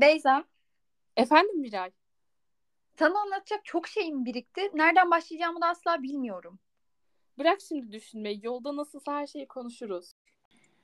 Beyza, 0.00 0.44
Efendim 1.16 1.60
Miray? 1.60 1.90
sana 2.98 3.20
anlatacak 3.20 3.64
çok 3.64 3.88
şeyim 3.88 4.24
birikti. 4.24 4.60
Nereden 4.74 5.10
başlayacağımı 5.10 5.60
da 5.60 5.66
asla 5.66 6.02
bilmiyorum. 6.02 6.58
Bırak 7.38 7.60
şimdi 7.68 7.92
düşünmeyi. 7.92 8.40
Yolda 8.42 8.76
nasılsa 8.76 9.14
her 9.14 9.26
şeyi 9.26 9.48
konuşuruz. 9.48 10.12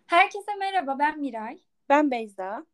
Herkese 0.07 0.55
merhaba, 0.59 0.99
ben 0.99 1.21
Miray. 1.21 1.59
Ben 1.89 2.11
Beyza. 2.11 2.67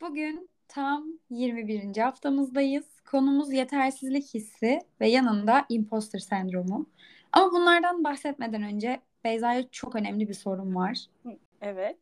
Bugün 0.00 0.50
tam 0.68 1.06
21. 1.30 1.96
haftamızdayız. 1.96 3.00
Konumuz 3.10 3.52
yetersizlik 3.52 4.34
hissi 4.34 4.78
ve 5.00 5.08
yanında 5.08 5.66
imposter 5.68 6.18
sendromu. 6.18 6.90
Ama 7.32 7.52
bunlardan 7.52 8.04
bahsetmeden 8.04 8.62
önce 8.62 9.00
Beyza'ya 9.24 9.70
çok 9.70 9.96
önemli 9.96 10.28
bir 10.28 10.34
sorum 10.34 10.74
var. 10.74 11.06
Evet. 11.60 11.98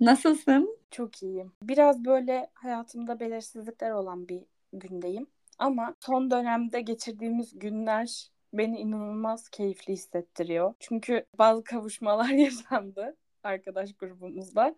Nasılsın? 0.00 0.78
Çok 0.90 1.22
iyiyim. 1.22 1.52
Biraz 1.62 2.04
böyle 2.04 2.50
hayatımda 2.54 3.20
belirsizlikler 3.20 3.90
olan 3.90 4.28
bir 4.28 4.44
gündeyim. 4.72 5.26
Ama 5.58 5.94
son 6.00 6.30
dönemde 6.30 6.80
geçirdiğimiz 6.80 7.58
günler 7.58 8.30
beni 8.52 8.78
inanılmaz 8.78 9.48
keyifli 9.48 9.92
hissettiriyor. 9.92 10.74
Çünkü 10.80 11.26
bazı 11.38 11.64
kavuşmalar 11.64 12.28
yaşandı 12.28 13.16
arkadaş 13.42 13.94
grubumuzda. 13.94 14.76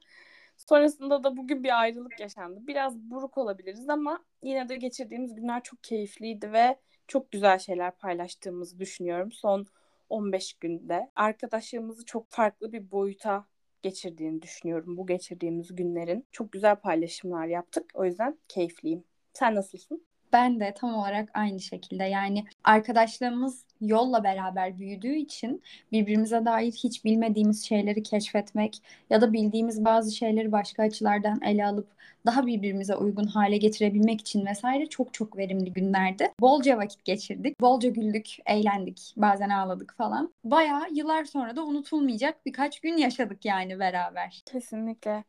Sonrasında 0.57 1.25
da 1.25 1.37
bugün 1.37 1.65
bir 1.65 1.81
ayrılık 1.81 2.21
yaşandı. 2.21 2.61
Biraz 2.67 2.99
buruk 2.99 3.39
olabiliriz 3.39 3.89
ama 3.89 4.25
yine 4.43 4.69
de 4.69 4.77
geçirdiğimiz 4.77 5.35
günler 5.35 5.63
çok 5.63 5.85
keyifliydi 5.85 6.53
ve 6.53 6.81
çok 7.09 7.31
güzel 7.31 7.59
şeyler 7.59 7.99
paylaştığımızı 7.99 8.79
düşünüyorum. 8.79 9.33
Son 9.33 9.67
15 10.09 10.55
günde 10.55 11.11
arkadaşlığımızı 11.17 12.05
çok 12.05 12.31
farklı 12.31 12.73
bir 12.73 12.91
boyuta 12.91 13.47
geçirdiğini 13.83 14.43
düşünüyorum 14.43 14.97
bu 14.97 15.07
geçirdiğimiz 15.07 15.77
günlerin. 15.77 16.27
Çok 16.33 16.53
güzel 16.53 16.77
paylaşımlar 16.77 17.47
yaptık. 17.47 17.91
O 17.95 18.05
yüzden 18.05 18.39
keyifliyim. 18.49 19.05
Sen 19.33 19.55
nasılsın? 19.55 20.06
Ben 20.33 20.61
de 20.61 20.75
tam 20.77 20.95
olarak 20.95 21.31
aynı 21.35 21.61
şekilde 21.61 22.05
yani 22.05 22.45
arkadaşlarımız 22.65 23.65
yolla 23.81 24.25
beraber 24.25 24.79
büyüdüğü 24.79 25.15
için 25.15 25.63
birbirimize 25.93 26.45
dair 26.45 26.73
hiç 26.73 27.05
bilmediğimiz 27.05 27.65
şeyleri 27.65 28.03
keşfetmek 28.03 28.83
ya 29.11 29.21
da 29.21 29.33
bildiğimiz 29.33 29.85
bazı 29.85 30.13
şeyleri 30.17 30.53
başka 30.53 30.83
açılardan 30.83 31.41
ele 31.43 31.67
alıp 31.67 31.97
daha 32.27 32.47
birbirimize 32.47 32.97
uygun 32.97 33.25
hale 33.27 33.57
getirebilmek 33.57 34.21
için 34.21 34.47
vesaire 34.47 34.87
çok 34.87 35.15
çok 35.15 35.37
verimli 35.37 35.73
günlerdi. 35.73 36.33
Bolca 36.41 36.79
vakit 36.79 37.05
geçirdik, 37.05 37.61
bolca 37.61 37.89
güldük, 37.89 38.27
eğlendik, 38.47 39.15
bazen 39.17 39.51
ağladık 39.51 39.95
falan. 39.97 40.35
Bayağı 40.45 40.91
yıllar 40.93 41.25
sonra 41.25 41.57
da 41.57 41.65
unutulmayacak 41.65 42.47
birkaç 42.47 42.81
gün 42.81 42.97
yaşadık 42.97 43.45
yani 43.45 43.79
beraber. 43.79 44.43
Kesinlikle. 44.47 45.25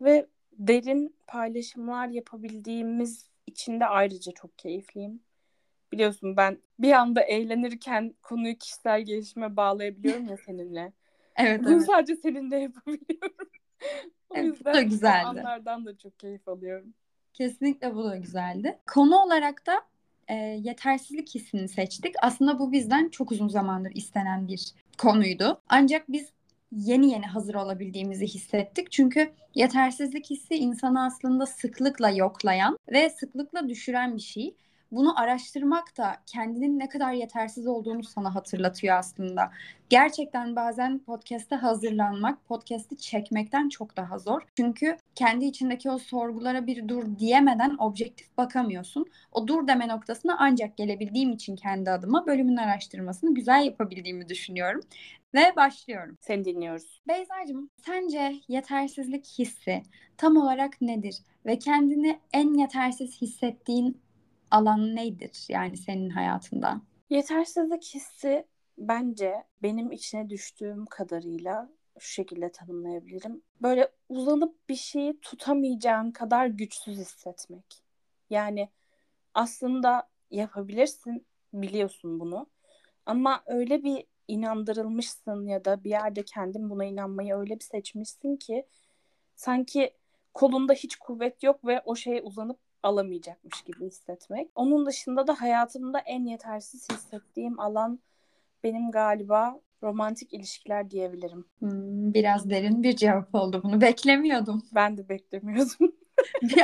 Ve 0.00 0.26
derin 0.52 1.16
paylaşımlar 1.26 2.08
yapabildiğimiz 2.08 3.28
için 3.48 3.80
de 3.80 3.86
ayrıca 3.86 4.32
çok 4.32 4.58
keyifliyim. 4.58 5.20
Biliyorsun 5.92 6.36
ben 6.36 6.58
bir 6.78 6.92
anda 6.92 7.20
eğlenirken 7.22 8.14
konuyu 8.22 8.58
kişisel 8.58 9.02
gelişime 9.02 9.56
bağlayabiliyorum 9.56 10.28
ya 10.28 10.36
seninle. 10.46 10.92
Evet, 11.40 11.60
Bunu 11.64 11.72
evet. 11.74 11.86
sadece 11.86 12.16
seninle 12.16 12.58
yapabiliyorum. 12.58 13.36
o 14.30 14.34
Evet, 14.36 14.44
bu 14.44 14.48
yüzden 14.54 14.74
da 14.74 14.78
o 14.80 14.84
güzeldi. 14.84 15.26
anlardan 15.26 15.86
da 15.86 15.98
çok 15.98 16.18
keyif 16.18 16.48
alıyorum. 16.48 16.94
Kesinlikle 17.34 17.94
bu 17.94 18.04
da 18.04 18.16
güzeldi. 18.16 18.78
Konu 18.86 19.16
olarak 19.16 19.66
da 19.66 19.72
e, 20.28 20.34
yetersizlik 20.34 21.34
hissini 21.34 21.68
seçtik. 21.68 22.14
Aslında 22.22 22.58
bu 22.58 22.72
bizden 22.72 23.08
çok 23.08 23.32
uzun 23.32 23.48
zamandır 23.48 23.92
istenen 23.94 24.48
bir 24.48 24.72
konuydu. 24.98 25.60
Ancak 25.68 26.04
biz 26.08 26.28
yeni 26.72 27.10
yeni 27.10 27.26
hazır 27.26 27.54
olabildiğimizi 27.54 28.26
hissettik. 28.26 28.90
Çünkü 28.90 29.30
yetersizlik 29.54 30.30
hissi 30.30 30.54
insanı 30.54 31.04
aslında 31.04 31.46
sıklıkla 31.46 32.10
yoklayan 32.10 32.78
ve 32.92 33.10
sıklıkla 33.10 33.68
düşüren 33.68 34.16
bir 34.16 34.22
şey. 34.22 34.56
Bunu 34.92 35.20
araştırmak 35.20 35.96
da 35.96 36.16
kendinin 36.26 36.78
ne 36.78 36.88
kadar 36.88 37.12
yetersiz 37.12 37.66
olduğunu 37.66 38.04
sana 38.04 38.34
hatırlatıyor 38.34 38.96
aslında. 38.96 39.50
Gerçekten 39.88 40.56
bazen 40.56 40.98
podcast'e 40.98 41.56
hazırlanmak, 41.56 42.46
podcast'i 42.46 42.96
çekmekten 42.96 43.68
çok 43.68 43.96
daha 43.96 44.18
zor. 44.18 44.42
Çünkü 44.56 44.96
kendi 45.14 45.44
içindeki 45.44 45.90
o 45.90 45.98
sorgulara 45.98 46.66
bir 46.66 46.88
dur 46.88 47.18
diyemeden 47.18 47.76
objektif 47.78 48.36
bakamıyorsun. 48.38 49.06
O 49.32 49.48
dur 49.48 49.68
deme 49.68 49.88
noktasına 49.88 50.36
ancak 50.38 50.76
gelebildiğim 50.76 51.32
için 51.32 51.56
kendi 51.56 51.90
adıma 51.90 52.26
bölümün 52.26 52.56
araştırmasını 52.56 53.34
güzel 53.34 53.64
yapabildiğimi 53.64 54.28
düşünüyorum. 54.28 54.80
Ve 55.34 55.56
başlıyorum. 55.56 56.16
Seni 56.20 56.44
dinliyoruz. 56.44 57.00
Beyza'cığım, 57.08 57.70
sence 57.76 58.34
yetersizlik 58.48 59.26
hissi 59.38 59.82
tam 60.16 60.36
olarak 60.36 60.80
nedir? 60.80 61.16
Ve 61.46 61.58
kendini 61.58 62.20
en 62.32 62.54
yetersiz 62.54 63.22
hissettiğin 63.22 64.00
alan 64.50 64.96
nedir 64.96 65.46
yani 65.48 65.76
senin 65.76 66.10
hayatında? 66.10 66.80
Yetersizlik 67.10 67.94
hissi 67.94 68.46
bence 68.78 69.44
benim 69.62 69.92
içine 69.92 70.30
düştüğüm 70.30 70.86
kadarıyla 70.86 71.70
şu 71.98 72.12
şekilde 72.12 72.52
tanımlayabilirim. 72.52 73.42
Böyle 73.62 73.88
uzanıp 74.08 74.68
bir 74.68 74.74
şeyi 74.76 75.20
tutamayacağın 75.20 76.10
kadar 76.10 76.46
güçsüz 76.46 76.98
hissetmek. 76.98 77.82
Yani 78.30 78.68
aslında 79.34 80.08
yapabilirsin, 80.30 81.26
biliyorsun 81.52 82.20
bunu. 82.20 82.46
Ama 83.06 83.42
öyle 83.46 83.82
bir 83.82 84.04
inandırılmışsın 84.28 85.46
ya 85.46 85.64
da 85.64 85.84
bir 85.84 85.90
yerde 85.90 86.22
kendin 86.22 86.70
buna 86.70 86.84
inanmayı 86.84 87.34
öyle 87.34 87.54
bir 87.54 87.64
seçmişsin 87.64 88.36
ki 88.36 88.66
sanki 89.36 89.94
kolunda 90.34 90.72
hiç 90.72 90.96
kuvvet 90.96 91.42
yok 91.42 91.66
ve 91.66 91.82
o 91.84 91.96
şeye 91.96 92.22
uzanıp 92.22 92.58
alamayacakmış 92.82 93.62
gibi 93.62 93.86
hissetmek. 93.86 94.48
Onun 94.54 94.86
dışında 94.86 95.26
da 95.26 95.40
hayatımda 95.40 95.98
en 95.98 96.24
yetersiz 96.24 96.88
hissettiğim 96.90 97.60
alan 97.60 97.98
benim 98.64 98.90
galiba 98.90 99.60
romantik 99.82 100.34
ilişkiler 100.34 100.90
diyebilirim. 100.90 101.44
Hmm, 101.58 102.14
biraz 102.14 102.50
derin 102.50 102.82
bir 102.82 102.96
cevap 102.96 103.34
oldu. 103.34 103.60
Bunu 103.64 103.80
beklemiyordum. 103.80 104.62
Ben 104.74 104.96
de 104.96 105.08
beklemiyordum. 105.08 105.92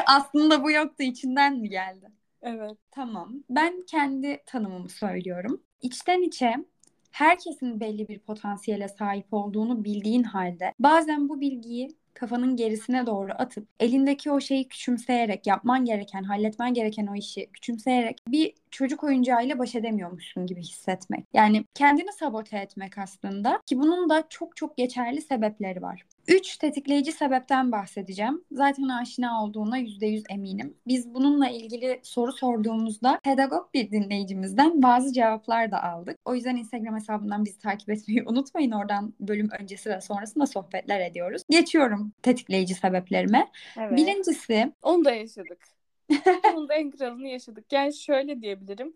Aslında 0.07 0.63
bu 0.63 0.71
yoktu. 0.71 1.03
içinden 1.03 1.57
mi 1.57 1.69
geldi? 1.69 2.11
evet. 2.43 2.79
Tamam. 2.91 3.35
Ben 3.51 3.83
kendi 3.87 4.41
tanımımı 4.47 4.89
söylüyorum. 4.89 5.63
İçten 5.83 6.23
içe 6.23 6.55
herkesin 7.11 7.81
belli 7.81 8.09
bir 8.09 8.19
potansiyele 8.19 8.89
sahip 8.89 9.27
olduğunu 9.33 9.85
bildiğin 9.85 10.23
halde 10.23 10.75
bazen 10.79 11.29
bu 11.29 11.41
bilgiyi 11.41 11.97
kafanın 12.15 12.57
gerisine 12.57 13.07
doğru 13.07 13.33
atıp 13.39 13.69
elindeki 13.81 14.31
o 14.31 14.41
şeyi 14.41 14.69
küçümseyerek 14.69 15.47
yapman 15.47 15.85
gereken, 15.85 16.23
halletmen 16.23 16.75
gereken 16.75 17.07
o 17.07 17.15
işi 17.15 17.47
küçümseyerek 17.47 18.19
bir 18.29 18.53
çocuk 18.71 19.05
oyuncağıyla 19.05 19.59
baş 19.59 19.75
edemiyormuşsun 19.75 20.47
gibi 20.47 20.63
hissetmek. 20.63 21.25
Yani 21.35 21.65
kendini 21.75 22.13
sabote 22.13 22.59
etmek 22.59 22.99
aslında 22.99 23.61
ki 23.67 23.79
bunun 23.79 24.09
da 24.09 24.25
çok 24.29 24.57
çok 24.57 24.77
geçerli 24.77 25.23
sebepleri 25.23 25.83
var. 25.83 26.05
Üç 26.29 26.57
tetikleyici 26.57 27.13
sebepten 27.13 27.73
bahsedeceğim. 27.73 28.45
Zaten 28.53 28.89
aşina 28.89 29.45
olduğuna 29.45 29.79
%100 29.79 30.25
eminim. 30.31 30.77
Biz 30.87 31.15
bununla 31.15 31.49
ilgili 31.49 32.01
soru 32.03 32.33
sorduğumuzda 32.33 33.21
pedagog 33.25 33.75
bir 33.75 33.91
dinleyicimizden 33.91 34.83
bazı 34.83 35.13
cevaplar 35.13 35.71
da 35.71 35.83
aldık. 35.83 36.19
O 36.25 36.35
yüzden 36.35 36.57
Instagram 36.57 36.95
hesabından 36.95 37.45
bizi 37.45 37.59
takip 37.59 37.91
etmeyi 37.91 38.23
unutmayın. 38.27 38.71
Oradan 38.71 39.15
bölüm 39.21 39.49
öncesi 39.61 39.91
ve 39.91 40.01
sonrasında 40.01 40.47
sohbetler 40.47 41.01
ediyoruz. 41.01 41.43
Geçiyorum 41.51 42.13
tetikleyici 42.23 42.75
sebeplerime. 42.75 43.51
Evet. 43.79 43.97
Birincisi 43.99 44.73
Onu 44.83 45.05
da 45.05 45.11
yaşadık. 45.15 45.59
Onun 46.55 46.69
da 46.69 46.75
en 46.75 46.91
kralını 46.91 47.29
yaşadık. 47.29 47.73
Yani 47.73 47.95
şöyle 47.95 48.41
diyebilirim. 48.41 48.95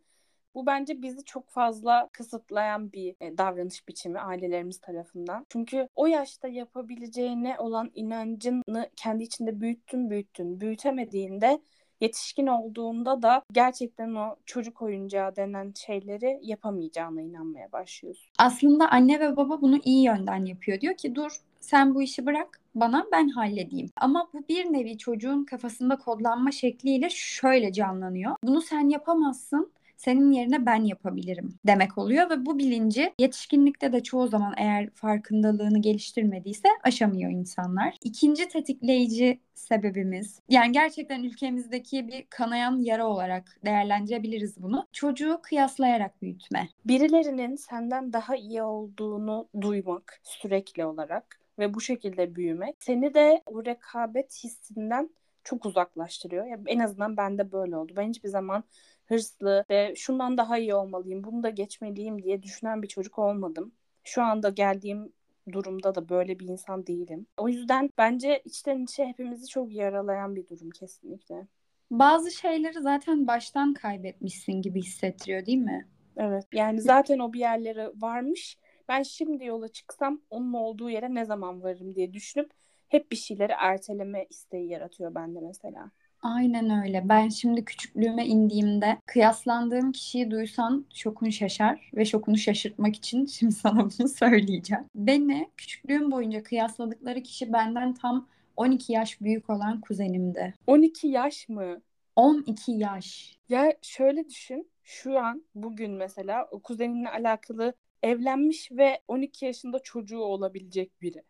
Bu 0.55 0.67
bence 0.67 1.03
bizi 1.03 1.25
çok 1.25 1.51
fazla 1.51 2.09
kısıtlayan 2.13 2.93
bir 2.93 3.15
e, 3.21 3.39
davranış 3.39 3.89
biçimi 3.89 4.19
ailelerimiz 4.19 4.81
tarafından. 4.81 5.47
Çünkü 5.49 5.89
o 5.95 6.07
yaşta 6.07 6.49
yapabileceğine 6.49 7.57
olan 7.59 7.91
inancını 7.95 8.91
kendi 8.97 9.23
içinde 9.25 9.61
büyüttün 9.61 10.11
büyüttün. 10.11 10.61
Büyütemediğinde 10.61 11.61
yetişkin 12.01 12.47
olduğunda 12.47 13.23
da 13.23 13.43
gerçekten 13.53 14.15
o 14.15 14.37
çocuk 14.47 14.83
oyuncağı 14.83 15.37
denen 15.37 15.73
şeyleri 15.77 16.41
yapamayacağına 16.43 17.21
inanmaya 17.21 17.73
başlıyorsun. 17.73 18.33
aslında 18.39 18.91
anne 18.91 19.21
ve 19.21 19.37
baba 19.37 19.61
bunu 19.61 19.79
iyi 19.85 20.05
yönden 20.05 20.45
yapıyor. 20.45 20.81
Diyor 20.81 20.97
ki 20.97 21.15
dur 21.15 21.41
sen 21.61 21.95
bu 21.95 22.03
işi 22.03 22.27
bırak 22.27 22.61
bana 22.75 23.07
ben 23.13 23.29
halledeyim. 23.29 23.89
Ama 23.97 24.29
bu 24.33 24.49
bir 24.49 24.73
nevi 24.73 24.99
çocuğun 24.99 25.45
kafasında 25.45 25.99
kodlanma 25.99 26.51
şekliyle 26.51 27.09
şöyle 27.11 27.73
canlanıyor. 27.73 28.37
Bunu 28.43 28.61
sen 28.61 28.89
yapamazsın. 28.89 29.73
Senin 29.99 30.33
yerine 30.33 30.67
ben 30.67 30.85
yapabilirim 30.85 31.59
demek 31.67 31.99
oluyor 31.99 32.31
ve 32.31 32.47
bu 32.47 32.59
bilinci 32.59 33.15
yetişkinlikte 33.19 33.93
de 33.93 34.03
çoğu 34.03 34.29
zaman 34.29 34.55
eğer 34.57 34.91
farkındalığını 34.91 35.79
geliştirmediyse 35.79 36.69
aşamıyor 36.85 37.31
insanlar. 37.31 37.97
İkinci 38.05 38.49
tetikleyici 38.49 39.41
sebebimiz 39.55 40.41
yani 40.49 40.73
gerçekten 40.73 41.23
ülkemizdeki 41.23 42.09
bir 42.09 42.27
kanayan 42.31 42.81
yara 42.81 43.07
olarak 43.07 43.59
değerlendirebiliriz 43.65 44.63
bunu. 44.63 44.87
Çocuğu 44.93 45.41
kıyaslayarak 45.43 46.23
büyütme. 46.23 46.69
Birilerinin 46.85 47.57
senden 47.57 48.13
daha 48.13 48.37
iyi 48.37 48.63
olduğunu 48.63 49.49
duymak 49.61 50.21
sürekli 50.23 50.85
olarak 50.85 51.41
ve 51.59 51.75
bu 51.75 51.81
şekilde 51.81 52.35
büyümek 52.35 52.77
seni 52.79 53.15
de 53.15 53.43
o 53.47 53.65
rekabet 53.65 54.45
hissinden 54.45 55.11
çok 55.45 55.67
uzaklaştırıyor. 55.67 56.47
Ya 56.47 56.59
en 56.67 56.79
azından 56.79 57.17
bende 57.17 57.53
böyle 57.53 57.77
oldu. 57.77 57.93
Ben 57.97 58.09
hiçbir 58.09 58.29
zaman 58.29 58.65
hırslı 59.09 59.65
ve 59.71 59.95
şundan 59.97 60.39
daha 60.39 60.59
iyi 60.59 60.75
olmalıyım, 60.75 61.25
bunu 61.25 61.43
da 61.43 61.51
geçmeliyim 61.51 62.23
diye 62.23 62.43
düşünen 62.43 62.83
bir 62.83 62.89
çocuk 62.89 63.19
olmadım. 63.19 63.73
Şu 64.05 64.23
anda 64.23 64.49
geldiğim 64.49 65.13
durumda 65.53 65.95
da 65.95 66.09
böyle 66.09 66.39
bir 66.39 66.49
insan 66.49 66.87
değilim. 66.87 67.27
O 67.37 67.49
yüzden 67.49 67.91
bence 67.99 68.43
içten 68.45 68.79
içe 68.85 69.07
hepimizi 69.07 69.47
çok 69.47 69.73
yaralayan 69.73 70.37
bir 70.37 70.49
durum 70.49 70.71
kesinlikle. 70.71 71.47
Bazı 71.91 72.31
şeyleri 72.31 72.81
zaten 72.81 73.27
baştan 73.27 73.75
kaybetmişsin 73.75 74.63
gibi 74.63 74.81
hissettiriyor 74.83 75.47
değil 75.47 75.59
mi? 75.59 75.89
Evet. 76.17 76.47
Yani 76.53 76.81
zaten 76.81 77.19
o 77.19 77.33
bir 77.33 77.39
yerlere 77.41 77.93
varmış. 77.97 78.59
Ben 78.89 79.03
şimdi 79.03 79.45
yola 79.45 79.69
çıksam 79.69 80.21
onun 80.31 80.53
olduğu 80.53 80.91
yere 80.91 81.15
ne 81.15 81.25
zaman 81.25 81.63
varırım 81.63 81.95
diye 81.95 82.13
düşünüp 82.13 82.51
hep 82.89 83.13
bir 83.13 83.17
şeyleri 83.17 83.53
erteleme 83.59 84.27
isteği 84.31 84.69
yaratıyor 84.69 85.15
bende 85.15 85.41
mesela. 85.41 85.91
Aynen 86.23 86.83
öyle. 86.85 87.09
Ben 87.09 87.29
şimdi 87.29 87.65
küçüklüğüme 87.65 88.27
indiğimde 88.27 88.99
kıyaslandığım 89.07 89.93
kişiyi 89.93 90.31
duysan 90.31 90.87
şokun 90.95 91.31
şaşar 91.31 91.91
ve 91.95 92.05
şokunu 92.05 92.39
şaşırtmak 92.39 92.97
için 92.97 93.27
şimdi 93.39 93.53
sana 93.55 93.89
bunu 93.99 94.09
söyleyeceğim. 94.09 94.85
Beni 94.95 95.51
küçüklüğüm 95.57 96.11
boyunca 96.11 96.43
kıyasladıkları 96.43 97.23
kişi 97.23 97.53
benden 97.53 97.95
tam 97.95 98.29
12 98.57 98.93
yaş 98.93 99.21
büyük 99.21 99.51
olan 99.51 99.81
kuzenimdi. 99.81 100.55
12 100.67 101.09
yaş 101.09 101.49
mı? 101.49 101.81
12 102.17 102.73
yaş. 102.73 103.39
Ya 103.49 103.73
şöyle 103.83 104.29
düşün. 104.29 104.71
Şu 104.85 105.19
an 105.19 105.45
bugün 105.55 105.91
mesela 105.91 106.49
o 106.51 106.61
kuzeninle 106.61 107.09
alakalı 107.09 107.75
evlenmiş 108.03 108.73
ve 108.73 109.01
12 109.09 109.45
yaşında 109.45 109.79
çocuğu 109.79 110.19
olabilecek 110.19 111.03
biri. 111.03 111.23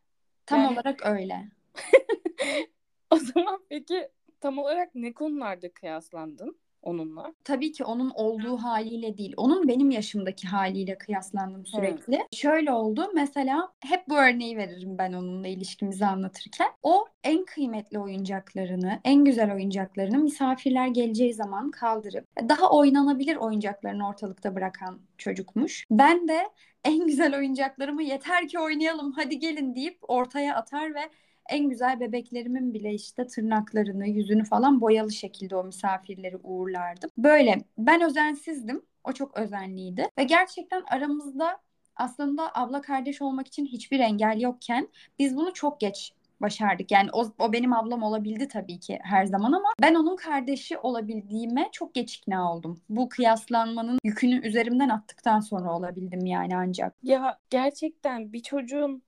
Tam 0.46 0.60
Yani- 0.60 0.72
olarak 0.72 1.06
öyle. 1.06 1.48
O 3.10 3.16
zaman 3.16 3.60
peki 3.68 4.08
tam 4.40 4.58
olarak 4.58 4.94
ne 4.94 5.12
konularda 5.12 5.72
kıyaslandın 5.72 6.58
onunla? 6.82 7.34
Tabii 7.44 7.72
ki 7.72 7.84
onun 7.84 8.10
olduğu 8.10 8.56
haliyle 8.56 9.18
değil. 9.18 9.34
Onun 9.36 9.68
benim 9.68 9.90
yaşımdaki 9.90 10.48
haliyle 10.48 10.98
kıyaslandım 10.98 11.66
sürekli. 11.66 12.18
Şöyle 12.32 12.72
oldu. 12.72 13.10
Mesela 13.14 13.72
hep 13.80 14.08
bu 14.08 14.16
örneği 14.16 14.56
veririm 14.56 14.98
ben 14.98 15.12
onunla 15.12 15.48
ilişkimizi 15.48 16.06
anlatırken. 16.06 16.68
O 16.82 17.04
en 17.24 17.44
kıymetli 17.44 17.98
oyuncaklarını, 17.98 19.00
en 19.04 19.24
güzel 19.24 19.54
oyuncaklarını 19.54 20.18
misafirler 20.18 20.86
geleceği 20.86 21.34
zaman 21.34 21.70
kaldırıp 21.70 22.24
daha 22.48 22.70
oynanabilir 22.70 23.36
oyuncaklarını 23.36 24.08
ortalıkta 24.08 24.54
bırakan 24.54 25.00
çocukmuş. 25.18 25.84
Ben 25.90 26.28
de 26.28 26.48
en 26.84 27.06
güzel 27.06 27.36
oyuncaklarımı 27.36 28.02
yeter 28.02 28.48
ki 28.48 28.58
oynayalım 28.58 29.12
hadi 29.12 29.38
gelin 29.38 29.74
deyip 29.74 29.98
ortaya 30.08 30.56
atar 30.56 30.94
ve 30.94 31.10
en 31.48 31.68
güzel 31.68 32.00
bebeklerimin 32.00 32.74
bile 32.74 32.94
işte 32.94 33.26
tırnaklarını, 33.26 34.06
yüzünü 34.06 34.44
falan 34.44 34.80
boyalı 34.80 35.12
şekilde 35.12 35.56
o 35.56 35.64
misafirleri 35.64 36.36
uğurlardım. 36.36 37.10
Böyle 37.18 37.58
ben 37.78 38.00
özensizdim. 38.02 38.82
O 39.04 39.12
çok 39.12 39.36
özenliydi. 39.38 40.08
Ve 40.18 40.24
gerçekten 40.24 40.82
aramızda 40.90 41.58
aslında 41.96 42.50
abla 42.54 42.80
kardeş 42.80 43.22
olmak 43.22 43.46
için 43.46 43.66
hiçbir 43.66 44.00
engel 44.00 44.40
yokken 44.40 44.88
biz 45.18 45.36
bunu 45.36 45.54
çok 45.54 45.80
geç 45.80 46.12
başardık. 46.40 46.90
Yani 46.90 47.10
o, 47.12 47.32
o 47.38 47.52
benim 47.52 47.72
ablam 47.72 48.02
olabildi 48.02 48.48
tabii 48.48 48.80
ki 48.80 48.98
her 49.02 49.26
zaman 49.26 49.52
ama 49.52 49.68
ben 49.82 49.94
onun 49.94 50.16
kardeşi 50.16 50.78
olabildiğime 50.78 51.68
çok 51.72 51.94
geç 51.94 52.16
ikna 52.16 52.52
oldum. 52.54 52.80
Bu 52.88 53.08
kıyaslanmanın 53.08 53.98
yükünü 54.04 54.46
üzerimden 54.46 54.88
attıktan 54.88 55.40
sonra 55.40 55.76
olabildim 55.76 56.26
yani 56.26 56.56
ancak. 56.56 56.94
Ya 57.02 57.38
gerçekten 57.50 58.32
bir 58.32 58.42
çocuğun 58.42 59.02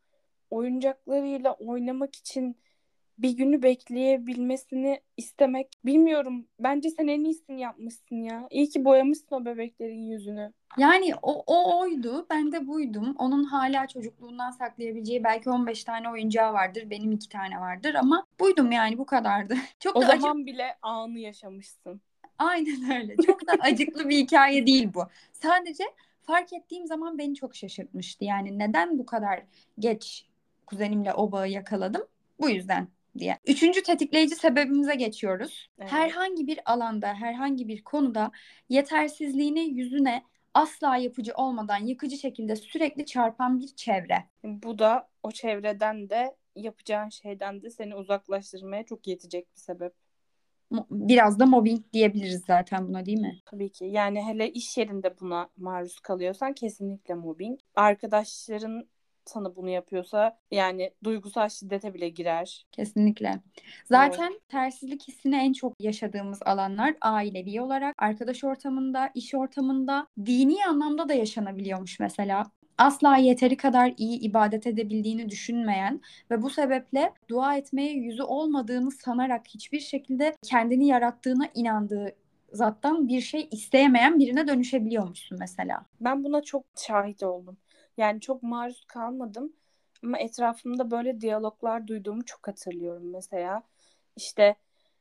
oyuncaklarıyla 0.50 1.52
oynamak 1.52 2.16
için 2.16 2.56
bir 3.18 3.30
günü 3.30 3.62
bekleyebilmesini 3.62 5.00
istemek 5.16 5.68
bilmiyorum. 5.84 6.46
Bence 6.60 6.90
sen 6.90 7.06
en 7.06 7.24
iyisini 7.24 7.60
yapmışsın 7.60 8.16
ya. 8.16 8.46
İyi 8.50 8.68
ki 8.68 8.84
boyamışsın 8.84 9.36
o 9.36 9.44
bebeklerin 9.44 10.10
yüzünü. 10.10 10.52
Yani 10.78 11.14
o, 11.22 11.42
o 11.46 11.80
oydu, 11.80 12.26
ben 12.30 12.52
de 12.52 12.66
buydum. 12.66 13.14
Onun 13.18 13.44
hala 13.44 13.86
çocukluğundan 13.86 14.50
saklayabileceği 14.50 15.24
belki 15.24 15.50
15 15.50 15.84
tane 15.84 16.10
oyuncağı 16.10 16.52
vardır, 16.52 16.90
benim 16.90 17.12
iki 17.12 17.28
tane 17.28 17.60
vardır 17.60 17.94
ama 17.94 18.26
buydum 18.40 18.72
yani 18.72 18.98
bu 18.98 19.06
kadardı. 19.06 19.56
Çok 19.80 19.96
O 19.96 20.02
da 20.02 20.06
acı- 20.06 20.20
zaman 20.20 20.46
bile 20.46 20.76
anı 20.82 21.18
yaşamışsın. 21.18 22.00
Aynen 22.38 23.00
öyle. 23.00 23.16
Çok 23.16 23.46
da 23.46 23.52
acıklı 23.60 24.08
bir 24.08 24.16
hikaye 24.18 24.66
değil 24.66 24.88
bu. 24.94 25.02
Sadece 25.32 25.84
fark 26.22 26.52
ettiğim 26.52 26.86
zaman 26.86 27.18
beni 27.18 27.34
çok 27.34 27.56
şaşırtmıştı. 27.56 28.24
Yani 28.24 28.58
neden 28.58 28.98
bu 28.98 29.06
kadar 29.06 29.42
geç 29.78 30.29
kuzenimle 30.70 31.14
o 31.14 31.32
bağı 31.32 31.48
yakaladım? 31.48 32.02
Bu 32.40 32.50
yüzden 32.50 32.88
diye. 33.18 33.38
Üçüncü 33.46 33.82
tetikleyici 33.82 34.36
sebebimize 34.36 34.94
geçiyoruz. 34.94 35.68
Evet. 35.78 35.92
Herhangi 35.92 36.46
bir 36.46 36.72
alanda, 36.72 37.14
herhangi 37.14 37.68
bir 37.68 37.84
konuda 37.84 38.30
yetersizliğini 38.68 39.60
yüzüne 39.60 40.22
asla 40.54 40.96
yapıcı 40.96 41.32
olmadan 41.34 41.78
yıkıcı 41.78 42.16
şekilde 42.16 42.56
sürekli 42.56 43.06
çarpan 43.06 43.60
bir 43.60 43.68
çevre. 43.68 44.24
Bu 44.44 44.78
da 44.78 45.08
o 45.22 45.30
çevreden 45.30 46.10
de 46.10 46.36
yapacağın 46.56 47.08
şeyden 47.08 47.62
de 47.62 47.70
seni 47.70 47.94
uzaklaştırmaya 47.94 48.84
çok 48.84 49.06
yetecek 49.06 49.54
bir 49.54 49.60
sebep. 49.60 49.92
Biraz 50.90 51.38
da 51.38 51.46
mobbing 51.46 51.80
diyebiliriz 51.92 52.44
zaten 52.46 52.88
buna 52.88 53.06
değil 53.06 53.20
mi? 53.20 53.38
Tabii 53.46 53.70
ki. 53.70 53.84
Yani 53.84 54.22
hele 54.22 54.50
iş 54.50 54.78
yerinde 54.78 55.20
buna 55.20 55.48
maruz 55.56 56.00
kalıyorsan 56.00 56.52
kesinlikle 56.52 57.14
mobbing. 57.14 57.60
Arkadaşların 57.74 58.88
sana 59.30 59.56
bunu 59.56 59.68
yapıyorsa 59.68 60.38
yani 60.50 60.90
duygusal 61.04 61.48
şiddete 61.48 61.94
bile 61.94 62.08
girer. 62.08 62.66
Kesinlikle. 62.72 63.40
Zaten 63.84 64.32
tersizlik 64.48 65.08
hissini 65.08 65.36
en 65.36 65.52
çok 65.52 65.80
yaşadığımız 65.80 66.42
alanlar 66.42 66.94
ailevi 67.00 67.60
olarak, 67.60 67.94
arkadaş 67.98 68.44
ortamında, 68.44 69.10
iş 69.14 69.34
ortamında, 69.34 70.06
dini 70.26 70.66
anlamda 70.66 71.08
da 71.08 71.14
yaşanabiliyormuş 71.14 72.00
mesela. 72.00 72.50
Asla 72.78 73.16
yeteri 73.16 73.56
kadar 73.56 73.94
iyi 73.96 74.20
ibadet 74.20 74.66
edebildiğini 74.66 75.28
düşünmeyen 75.28 76.00
ve 76.30 76.42
bu 76.42 76.50
sebeple 76.50 77.12
dua 77.28 77.56
etmeye 77.56 77.92
yüzü 77.92 78.22
olmadığını 78.22 78.90
sanarak 78.90 79.48
hiçbir 79.48 79.80
şekilde 79.80 80.36
kendini 80.42 80.86
yarattığına 80.86 81.48
inandığı 81.54 82.14
zattan 82.52 83.08
bir 83.08 83.20
şey 83.20 83.48
isteyemeyen 83.50 84.18
birine 84.18 84.48
dönüşebiliyormuşsun 84.48 85.38
mesela. 85.38 85.86
Ben 86.00 86.24
buna 86.24 86.42
çok 86.42 86.64
şahit 86.76 87.22
oldum. 87.22 87.56
Yani 88.00 88.20
çok 88.20 88.42
maruz 88.42 88.84
kalmadım 88.84 89.52
ama 90.04 90.18
etrafımda 90.18 90.90
böyle 90.90 91.20
diyaloglar 91.20 91.86
duyduğumu 91.86 92.24
çok 92.24 92.48
hatırlıyorum 92.48 93.10
mesela. 93.10 93.62
İşte 94.16 94.56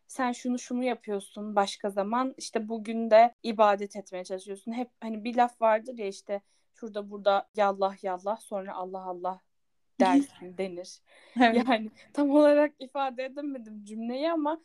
sen 0.08 0.32
şunu 0.32 0.60
şunu 0.60 0.84
yapıyorsun 0.84 1.56
başka 1.56 1.90
zaman 1.90 2.34
işte 2.38 2.70
bugün 2.70 3.12
de 3.12 3.36
ibadet 3.44 3.96
etmeye 3.96 4.24
çalışıyorsun. 4.24 4.72
Hep 4.72 4.90
hani 5.02 5.24
bir 5.24 5.36
laf 5.36 5.62
vardır 5.62 5.98
ya 5.98 6.08
işte 6.08 6.42
şurada 6.76 7.12
burada 7.12 7.50
yallah 7.56 8.04
yallah 8.04 8.38
sonra 8.38 8.76
Allah 8.76 9.04
Allah 9.04 9.42
dersin 10.00 10.58
denir. 10.58 11.00
Yani 11.36 11.92
tam 12.14 12.30
olarak 12.30 12.74
ifade 12.80 13.26
edemedim 13.26 13.86
cümleyi 13.86 14.32
ama 14.32 14.62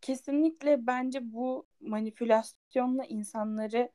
kesinlikle 0.00 0.86
bence 0.86 1.32
bu 1.32 1.66
manipülasyonla 1.80 3.04
insanları 3.04 3.90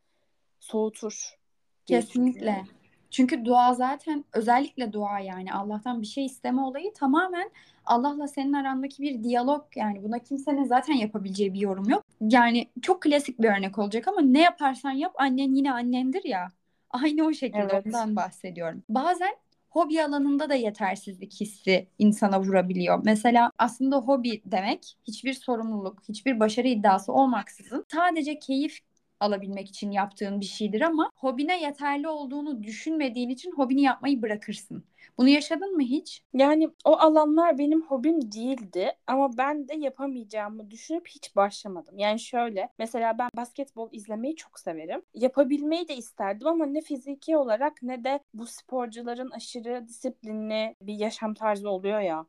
soğutur. 0.60 1.38
Kesinlikle. 1.86 2.40
düşünüyorum. 2.40 2.87
Çünkü 3.12 3.46
dua 3.46 3.74
zaten 3.74 4.26
özellikle 4.34 4.94
dua 4.94 5.20
yani 5.20 5.54
Allah'tan 5.54 6.02
bir 6.02 6.08
şey 6.08 6.26
isteme 6.26 6.62
olayı 6.62 6.94
tamamen 6.94 7.50
Allah'la 7.86 8.28
senin 8.28 8.54
arandaki 8.54 9.04
bir 9.04 9.24
diyalog 9.24 9.66
yani 9.76 10.04
buna 10.04 10.20
kimsenin 10.20 10.64
zaten 10.64 10.94
yapabileceği 10.94 11.54
bir 11.54 11.60
yorum 11.60 11.90
yok. 11.90 12.04
Yani 12.22 12.68
çok 12.82 13.02
klasik 13.02 13.40
bir 13.42 13.50
örnek 13.58 13.78
olacak 13.78 14.08
ama 14.08 14.22
ne 14.22 14.42
yaparsan 14.42 14.92
yap 14.92 15.14
annen 15.18 15.56
yine 15.56 15.72
annendir 15.74 16.24
ya. 16.24 16.48
Aynı 16.90 17.24
o 17.24 17.34
şekilde 17.34 17.68
Evet. 17.72 17.86
ondan 17.86 18.16
bahsediyorum. 18.16 18.84
Bazen 18.90 19.36
hobi 19.70 20.04
alanında 20.04 20.50
da 20.50 20.56
yetersizlik 20.56 21.42
hissi 21.42 21.88
insana 22.00 22.42
vurabiliyor. 22.42 23.02
Mesela 23.06 23.52
aslında 23.58 23.98
hobi 23.98 24.42
demek 24.46 24.98
hiçbir 25.08 25.34
sorumluluk, 25.34 26.04
hiçbir 26.10 26.40
başarı 26.40 26.68
iddiası 26.68 27.14
olmaksızın 27.14 27.86
sadece 27.94 28.40
keyif 28.40 28.80
alabilmek 29.20 29.70
için 29.70 29.92
yaptığın 29.92 30.42
bir 30.42 30.46
şeydir 30.46 30.82
ama 30.82 31.12
hobine 31.16 31.62
yeterli 31.62 32.08
olduğunu 32.08 32.64
düşünmediğin 32.64 33.30
için 33.30 33.52
hobini 33.52 33.82
yapmayı 33.82 34.22
bırakırsın. 34.22 34.84
Bunu 35.18 35.30
yaşadın 35.30 35.76
mı 35.76 35.82
hiç? 35.84 36.24
Yani 36.34 36.70
o 36.86 36.98
alanlar 36.98 37.58
benim 37.58 37.82
hobim 37.82 38.32
değildi 38.32 38.92
ama 39.08 39.38
ben 39.38 39.68
de 39.68 39.76
yapamayacağımı 39.76 40.72
düşünüp 40.72 41.08
hiç 41.08 41.36
başlamadım. 41.36 41.98
Yani 41.98 42.20
şöyle 42.20 42.70
mesela 42.80 43.18
ben 43.18 43.30
basketbol 43.36 43.90
izlemeyi 43.92 44.36
çok 44.36 44.60
severim. 44.60 45.02
Yapabilmeyi 45.14 45.88
de 45.88 45.96
isterdim 45.96 46.48
ama 46.48 46.66
ne 46.66 46.82
fiziki 46.82 47.38
olarak 47.38 47.84
ne 47.84 48.04
de 48.04 48.20
bu 48.34 48.46
sporcuların 48.46 49.30
aşırı 49.30 49.88
disiplinli 49.88 50.76
bir 50.82 50.94
yaşam 50.94 51.34
tarzı 51.34 51.70
oluyor 51.70 52.00
ya. 52.00 52.26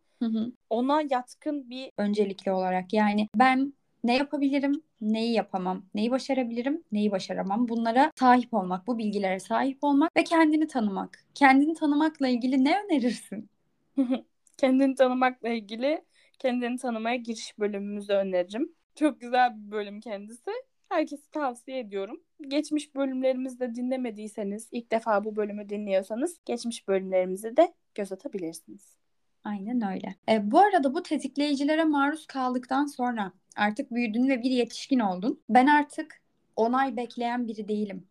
Ona 0.71 1.03
yatkın 1.11 1.71
bir 1.71 1.91
Öncelikli 1.99 2.53
olarak 2.53 2.93
yani 2.93 3.29
ben 3.35 3.73
ne 4.05 4.17
yapabilirim, 4.17 4.83
neyi 5.01 5.33
yapamam, 5.33 5.87
neyi 5.95 6.11
başarabilirim, 6.11 6.83
neyi 6.93 7.11
başaramam. 7.11 7.69
Bunlara 7.69 8.13
sahip 8.19 8.55
olmak, 8.55 8.87
bu 8.87 8.99
bilgilere 8.99 9.41
sahip 9.41 9.79
olmak 9.85 10.17
ve 10.17 10.25
kendini 10.25 10.67
tanımak. 10.67 11.25
Kendini 11.35 11.75
tanımakla 11.75 12.29
ilgili 12.29 12.65
ne 12.65 12.83
önerirsin? 12.85 13.51
Kendini 14.57 14.95
tanımakla 14.95 15.49
ilgili 15.49 16.05
kendini 16.39 16.77
tanımaya 16.77 17.17
giriş 17.17 17.59
bölümümüzü 17.59 18.13
öneririm. 18.13 18.73
Çok 18.95 19.21
güzel 19.21 19.57
bir 19.57 19.71
bölüm 19.71 20.01
kendisi. 20.01 20.51
Herkese 20.89 21.31
tavsiye 21.31 21.79
ediyorum. 21.79 22.21
Geçmiş 22.41 22.95
bölümlerimizde 22.95 23.75
dinlemediyseniz, 23.75 24.69
ilk 24.73 24.91
defa 24.91 25.25
bu 25.25 25.37
bölümü 25.37 25.69
dinliyorsanız 25.69 26.41
geçmiş 26.45 26.89
bölümlerimizi 26.89 27.57
de 27.57 27.75
göz 27.95 28.13
atabilirsiniz. 28.13 28.99
Aynen 29.45 29.93
öyle. 29.93 30.15
E, 30.29 30.51
bu 30.51 30.59
arada 30.61 30.95
bu 30.95 31.03
tetikleyicilere 31.03 31.85
maruz 31.85 32.27
kaldıktan 32.27 32.87
sonra 32.87 33.33
artık 33.59 33.91
büyüdün 33.91 34.29
ve 34.29 34.43
bir 34.43 34.51
yetişkin 34.51 34.99
oldun. 34.99 35.41
Ben 35.49 35.67
artık 35.67 36.21
onay 36.57 36.97
bekleyen 36.97 37.49
biri 37.49 37.69
değilim. 37.69 38.07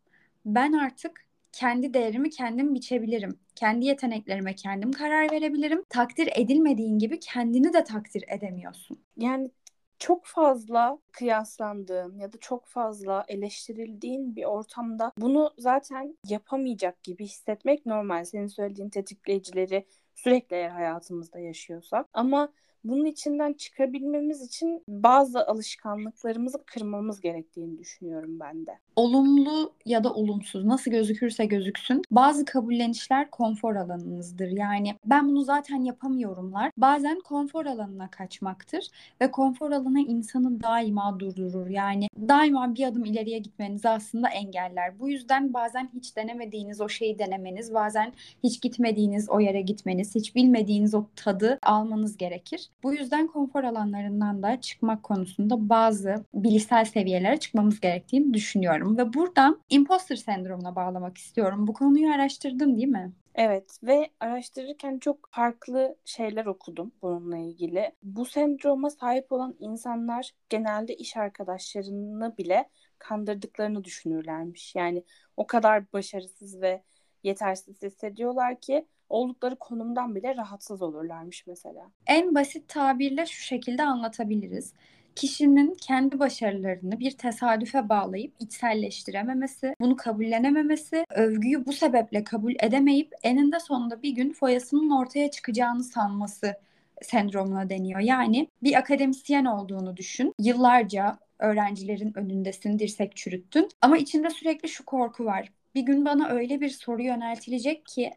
Ben 0.45 0.73
artık 0.73 1.27
kendi 1.51 1.93
değerimi 1.93 2.29
kendim 2.29 2.75
biçebilirim. 2.75 3.39
Kendi 3.55 3.85
yeteneklerime 3.85 4.55
kendim 4.55 4.91
karar 4.91 5.31
verebilirim. 5.31 5.83
Takdir 5.89 6.29
edilmediğin 6.35 6.99
gibi 6.99 7.19
kendini 7.19 7.73
de 7.73 7.83
takdir 7.83 8.23
edemiyorsun. 8.27 8.99
Yani 9.17 9.51
çok 9.99 10.25
fazla 10.25 10.99
kıyaslandığın 11.11 12.17
ya 12.17 12.33
da 12.33 12.37
çok 12.37 12.65
fazla 12.65 13.25
eleştirildiğin 13.27 14.35
bir 14.35 14.43
ortamda 14.43 15.11
bunu 15.17 15.53
zaten 15.57 16.17
yapamayacak 16.27 17.03
gibi 17.03 17.25
hissetmek 17.25 17.85
normal. 17.85 18.23
Senin 18.25 18.47
söylediğin 18.47 18.89
tetikleyicileri 18.89 19.85
sürekli 20.15 20.55
eğer 20.55 20.69
hayatımızda 20.69 21.39
yaşıyorsak. 21.39 22.07
Ama 22.13 22.49
bunun 22.89 23.05
içinden 23.05 23.53
çıkabilmemiz 23.53 24.41
için 24.41 24.83
bazı 24.87 25.47
alışkanlıklarımızı 25.47 26.57
kırmamız 26.65 27.21
gerektiğini 27.21 27.77
düşünüyorum 27.77 28.39
ben 28.39 28.65
de. 28.65 28.79
Olumlu 28.95 29.73
ya 29.85 30.03
da 30.03 30.13
olumsuz 30.13 30.65
nasıl 30.65 30.91
gözükürse 30.91 31.45
gözüksün 31.45 32.01
bazı 32.11 32.45
kabullenişler 32.45 33.31
konfor 33.31 33.75
alanınızdır. 33.75 34.47
Yani 34.47 34.95
ben 35.05 35.27
bunu 35.27 35.43
zaten 35.43 35.83
yapamıyorumlar. 35.83 36.71
Bazen 36.77 37.19
konfor 37.19 37.65
alanına 37.65 38.09
kaçmaktır 38.09 38.87
ve 39.21 39.31
konfor 39.31 39.71
alanı 39.71 39.99
insanı 39.99 40.63
daima 40.63 41.19
durdurur. 41.19 41.67
Yani 41.67 42.07
daima 42.17 42.75
bir 42.75 42.87
adım 42.87 43.05
ileriye 43.05 43.39
gitmenizi 43.39 43.89
aslında 43.89 44.29
engeller. 44.29 44.99
Bu 44.99 45.09
yüzden 45.09 45.53
bazen 45.53 45.89
hiç 45.93 46.15
denemediğiniz 46.15 46.81
o 46.81 46.89
şeyi 46.89 47.19
denemeniz, 47.19 47.73
bazen 47.73 48.13
hiç 48.43 48.61
gitmediğiniz 48.61 49.29
o 49.29 49.39
yere 49.39 49.61
gitmeniz, 49.61 50.15
hiç 50.15 50.35
bilmediğiniz 50.35 50.93
o 50.93 51.05
tadı 51.15 51.59
almanız 51.63 52.17
gerekir. 52.17 52.69
Bu 52.83 52.93
yüzden 52.93 53.27
konfor 53.27 53.63
alanlarından 53.63 54.43
da 54.43 54.61
çıkmak 54.61 55.03
konusunda 55.03 55.69
bazı 55.69 56.25
bilişsel 56.33 56.85
seviyelere 56.85 57.37
çıkmamız 57.37 57.79
gerektiğini 57.79 58.33
düşünüyorum. 58.33 58.97
Ve 58.97 59.13
buradan 59.13 59.61
imposter 59.69 60.15
sendromuna 60.15 60.75
bağlamak 60.75 61.17
istiyorum. 61.17 61.67
Bu 61.67 61.73
konuyu 61.73 62.11
araştırdın 62.13 62.75
değil 62.75 62.87
mi? 62.87 63.13
Evet 63.35 63.79
ve 63.83 64.09
araştırırken 64.19 64.99
çok 64.99 65.29
farklı 65.31 65.95
şeyler 66.05 66.45
okudum 66.45 66.91
bununla 67.01 67.37
ilgili. 67.37 67.91
Bu 68.03 68.25
sendroma 68.25 68.89
sahip 68.89 69.31
olan 69.31 69.55
insanlar 69.59 70.31
genelde 70.49 70.95
iş 70.95 71.17
arkadaşlarını 71.17 72.37
bile 72.37 72.69
kandırdıklarını 72.97 73.83
düşünürlermiş. 73.83 74.75
Yani 74.75 75.03
o 75.37 75.47
kadar 75.47 75.93
başarısız 75.93 76.61
ve 76.61 76.83
yetersiz 77.23 77.81
hissediyorlar 77.81 78.59
ki 78.59 78.85
oldukları 79.09 79.55
konumdan 79.55 80.15
bile 80.15 80.35
rahatsız 80.35 80.81
olurlarmış 80.81 81.47
mesela. 81.47 81.91
En 82.07 82.35
basit 82.35 82.67
tabirle 82.67 83.25
şu 83.25 83.41
şekilde 83.41 83.83
anlatabiliriz. 83.83 84.73
Kişinin 85.15 85.75
kendi 85.81 86.19
başarılarını 86.19 86.99
bir 86.99 87.11
tesadüfe 87.11 87.89
bağlayıp 87.89 88.33
içselleştirememesi, 88.39 89.75
bunu 89.79 89.95
kabullenememesi, 89.95 91.05
övgüyü 91.09 91.65
bu 91.65 91.73
sebeple 91.73 92.23
kabul 92.23 92.53
edemeyip 92.59 93.13
eninde 93.23 93.59
sonunda 93.59 94.01
bir 94.03 94.11
gün 94.11 94.33
foyasının 94.33 94.89
ortaya 94.89 95.31
çıkacağını 95.31 95.83
sanması 95.83 96.55
sendromuna 97.01 97.69
deniyor. 97.69 97.99
Yani 97.99 98.47
bir 98.63 98.77
akademisyen 98.77 99.45
olduğunu 99.45 99.97
düşün. 99.97 100.33
Yıllarca 100.39 101.17
öğrencilerin 101.39 102.17
önündesin, 102.17 102.79
dirsek 102.79 103.15
çürüttün. 103.15 103.69
Ama 103.81 103.97
içinde 103.97 104.29
sürekli 104.29 104.69
şu 104.69 104.85
korku 104.85 105.25
var. 105.25 105.51
Bir 105.75 105.81
gün 105.81 106.05
bana 106.05 106.29
öyle 106.29 106.61
bir 106.61 106.69
soru 106.69 107.01
yöneltilecek 107.01 107.85
ki 107.85 108.11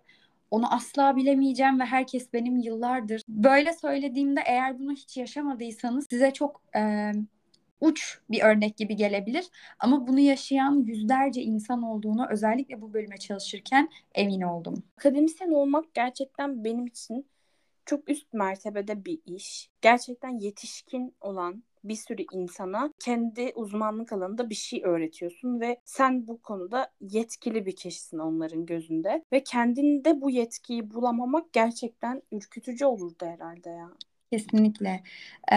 onu 0.51 0.75
asla 0.75 1.17
bilemeyeceğim 1.17 1.81
ve 1.81 1.85
herkes 1.85 2.33
benim 2.33 2.57
yıllardır. 2.57 3.23
Böyle 3.29 3.73
söylediğimde 3.73 4.41
eğer 4.47 4.79
bunu 4.79 4.93
hiç 4.93 5.17
yaşamadıysanız 5.17 6.07
size 6.11 6.31
çok 6.33 6.63
e, 6.77 7.13
uç 7.81 8.19
bir 8.31 8.43
örnek 8.43 8.77
gibi 8.77 8.97
gelebilir. 8.97 9.47
Ama 9.79 10.07
bunu 10.07 10.21
yaşayan 10.21 10.85
yüzlerce 10.87 11.43
insan 11.43 11.83
olduğunu 11.83 12.27
özellikle 12.31 12.81
bu 12.81 12.93
bölüme 12.93 13.17
çalışırken 13.17 13.89
emin 14.15 14.41
oldum. 14.41 14.83
Akademisyen 14.99 15.51
olmak 15.51 15.95
gerçekten 15.95 16.65
benim 16.65 16.87
için 16.87 17.27
çok 17.87 18.11
üst 18.11 18.33
mertebede 18.33 19.05
bir 19.05 19.19
iş. 19.27 19.71
Gerçekten 19.83 20.39
yetişkin 20.39 21.15
olan 21.21 21.63
bir 21.85 21.95
sürü 21.95 22.25
insana 22.33 22.93
kendi 22.99 23.53
uzmanlık 23.55 24.13
alanında 24.13 24.51
bir 24.51 24.55
şey 24.55 24.83
öğretiyorsun 24.85 25.61
ve 25.61 25.81
sen 25.85 26.27
bu 26.27 26.43
konuda 26.43 26.93
yetkili 27.01 27.67
bir 27.67 27.77
kişisin 27.77 28.19
onların 28.19 28.67
gözünde 28.67 29.25
ve 29.33 29.43
kendinde 29.45 30.21
bu 30.21 30.31
yetkiyi 30.31 30.91
bulamamak 30.91 31.53
gerçekten 31.53 32.23
ürkütücü 32.33 32.85
olurdu 32.85 33.27
herhalde 33.27 33.71
ya. 33.71 33.91
Kesinlikle. 34.33 35.03
Ee, 35.53 35.57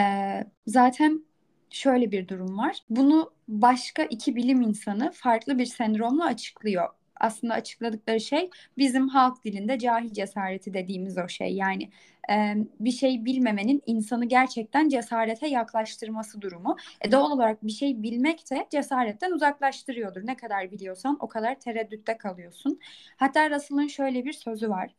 zaten 0.68 1.26
şöyle 1.70 2.12
bir 2.12 2.28
durum 2.28 2.58
var. 2.58 2.78
Bunu 2.90 3.32
başka 3.48 4.04
iki 4.04 4.36
bilim 4.36 4.62
insanı 4.62 5.12
farklı 5.12 5.58
bir 5.58 5.66
sendromla 5.66 6.26
açıklıyor 6.26 6.90
aslında 7.24 7.54
açıkladıkları 7.54 8.20
şey 8.20 8.50
bizim 8.78 9.08
halk 9.08 9.44
dilinde 9.44 9.80
cahil 9.80 10.14
cesareti 10.14 10.74
dediğimiz 10.74 11.18
o 11.18 11.28
şey. 11.28 11.54
Yani 11.56 11.90
e, 12.32 12.56
bir 12.80 12.92
şey 12.92 13.26
bilmemenin 13.26 13.82
insanı 13.86 14.26
gerçekten 14.26 14.90
cesarete 14.90 15.48
yaklaştırması 15.48 16.42
durumu. 16.42 16.78
E, 17.02 17.12
doğal 17.12 17.32
olarak 17.32 17.64
bir 17.64 17.72
şey 17.72 18.04
bilmek 18.04 18.52
de 18.52 18.68
cesaretten 18.70 19.32
uzaklaştırıyordur. 19.32 20.28
Ne 20.28 20.36
kadar 20.38 20.72
biliyorsan 20.72 21.18
o 21.20 21.28
kadar 21.28 21.60
tereddütte 21.60 22.18
kalıyorsun. 22.18 22.80
Hatta 23.18 23.50
Russell'ın 23.50 23.88
şöyle 23.88 24.26
bir 24.26 24.34
sözü 24.34 24.70
var. 24.70 24.92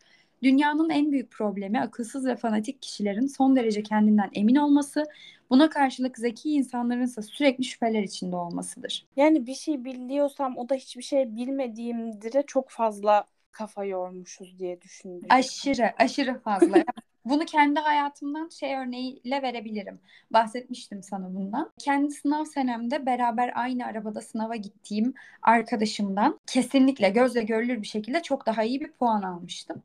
Dünyanın 0.44 0.90
en 0.90 1.12
büyük 1.12 1.30
problemi 1.30 1.80
akılsız 1.80 2.26
ve 2.26 2.36
fanatik 2.36 2.82
kişilerin 2.82 3.26
son 3.26 3.56
derece 3.56 3.82
kendinden 3.82 4.30
emin 4.32 4.56
olması, 4.56 5.04
buna 5.50 5.70
karşılık 5.70 6.18
zeki 6.18 6.50
insanların 6.50 7.02
ise 7.02 7.22
sürekli 7.22 7.64
şüpheler 7.64 8.02
içinde 8.02 8.36
olmasıdır. 8.36 9.06
Yani 9.16 9.46
bir 9.46 9.54
şey 9.54 9.84
biliyorsam 9.84 10.56
o 10.56 10.68
da 10.68 10.74
hiçbir 10.74 11.02
şey 11.02 11.36
bilmediğimdire 11.36 12.44
çok 12.46 12.70
fazla 12.70 13.24
kafa 13.52 13.84
yormuşuz 13.84 14.58
diye 14.58 14.80
düşündüm. 14.80 15.26
Aşırı, 15.30 15.92
aşırı 15.98 16.40
fazla. 16.40 16.84
Bunu 17.24 17.44
kendi 17.44 17.80
hayatımdan 17.80 18.48
şey 18.48 18.76
örneğiyle 18.76 19.42
verebilirim. 19.42 20.00
Bahsetmiştim 20.30 21.02
sana 21.02 21.34
bundan. 21.34 21.70
Kendi 21.78 22.10
sınav 22.10 22.44
senemde 22.44 23.06
beraber 23.06 23.52
aynı 23.54 23.86
arabada 23.86 24.20
sınava 24.20 24.56
gittiğim 24.56 25.14
arkadaşımdan 25.42 26.40
kesinlikle 26.46 27.08
gözle 27.08 27.42
görülür 27.42 27.82
bir 27.82 27.86
şekilde 27.86 28.22
çok 28.22 28.46
daha 28.46 28.62
iyi 28.62 28.80
bir 28.80 28.92
puan 28.92 29.22
almıştım. 29.22 29.82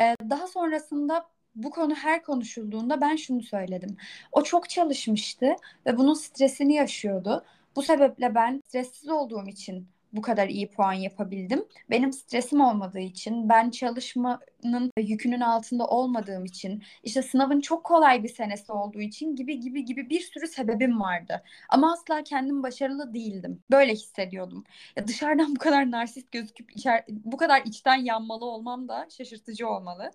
Ee, 0.00 0.16
daha 0.30 0.46
sonrasında 0.46 1.26
bu 1.54 1.70
konu 1.70 1.94
her 1.94 2.22
konuşulduğunda 2.22 3.00
ben 3.00 3.16
şunu 3.16 3.42
söyledim. 3.42 3.96
O 4.32 4.42
çok 4.42 4.70
çalışmıştı 4.70 5.56
ve 5.86 5.98
bunun 5.98 6.14
stresini 6.14 6.74
yaşıyordu. 6.74 7.44
Bu 7.76 7.82
sebeple 7.82 8.34
ben 8.34 8.62
stressiz 8.66 9.08
olduğum 9.08 9.46
için 9.48 9.88
bu 10.12 10.22
kadar 10.22 10.48
iyi 10.48 10.70
puan 10.70 10.92
yapabildim. 10.92 11.64
Benim 11.90 12.12
stresim 12.12 12.60
olmadığı 12.60 12.98
için, 12.98 13.48
ben 13.48 13.70
çalışmanın 13.70 14.90
yükünün 14.98 15.40
altında 15.40 15.86
olmadığım 15.86 16.44
için, 16.44 16.82
işte 17.02 17.22
sınavın 17.22 17.60
çok 17.60 17.84
kolay 17.84 18.22
bir 18.22 18.28
senesi 18.28 18.72
olduğu 18.72 19.00
için 19.00 19.36
gibi 19.36 19.60
gibi 19.60 19.84
gibi 19.84 20.10
bir 20.10 20.20
sürü 20.20 20.46
sebebim 20.46 21.00
vardı. 21.00 21.42
Ama 21.68 21.92
asla 21.92 22.22
kendim 22.24 22.62
başarılı 22.62 23.14
değildim. 23.14 23.62
Böyle 23.70 23.92
hissediyordum. 23.92 24.64
Ya 24.96 25.06
dışarıdan 25.08 25.54
bu 25.54 25.58
kadar 25.58 25.90
narsist 25.90 26.32
gözüküp 26.32 26.72
içer, 26.76 27.04
bu 27.08 27.36
kadar 27.36 27.62
içten 27.64 27.96
yanmalı 27.96 28.44
olmam 28.44 28.88
da 28.88 29.06
şaşırtıcı 29.10 29.68
olmalı. 29.68 30.10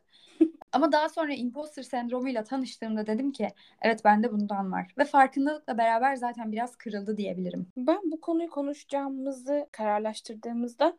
Ama 0.77 0.91
daha 0.91 1.09
sonra 1.09 1.33
imposter 1.33 1.83
sendromuyla 1.83 2.43
tanıştığımda 2.43 3.07
dedim 3.07 3.31
ki 3.31 3.49
evet 3.81 4.05
bende 4.05 4.31
bundan 4.31 4.71
var. 4.71 4.93
Ve 4.97 5.05
farkındalıkla 5.05 5.77
beraber 5.77 6.15
zaten 6.15 6.51
biraz 6.51 6.75
kırıldı 6.75 7.17
diyebilirim. 7.17 7.67
Ben 7.77 7.99
bu 8.11 8.21
konuyu 8.21 8.49
konuşacağımızı 8.49 9.67
kararlaştırdığımızda 9.71 10.97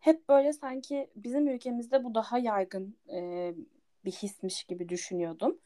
hep 0.00 0.28
böyle 0.28 0.52
sanki 0.52 1.10
bizim 1.16 1.48
ülkemizde 1.48 2.04
bu 2.04 2.14
daha 2.14 2.38
yaygın 2.38 2.96
e, 3.12 3.52
bir 4.04 4.12
hismiş 4.12 4.64
gibi 4.64 4.88
düşünüyordum. 4.88 5.58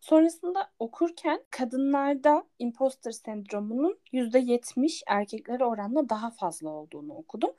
Sonrasında 0.00 0.70
okurken 0.78 1.40
kadınlarda 1.50 2.44
imposter 2.58 3.10
sendromunun 3.10 3.98
%70 4.12 5.02
erkeklere 5.06 5.64
oranla 5.64 6.08
daha 6.08 6.30
fazla 6.30 6.70
olduğunu 6.70 7.14
okudum. 7.14 7.50